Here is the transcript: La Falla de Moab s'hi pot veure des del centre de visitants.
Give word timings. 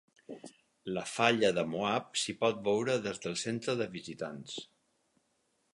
La 0.97 1.03
Falla 1.15 1.51
de 1.57 1.65
Moab 1.73 2.09
s'hi 2.23 2.35
pot 2.41 2.65
veure 2.69 2.97
des 3.05 3.23
del 3.27 3.39
centre 3.45 3.77
de 3.83 3.89
visitants. 3.99 4.57